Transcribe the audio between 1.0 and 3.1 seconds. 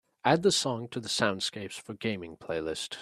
soundscapes for gaming playlist.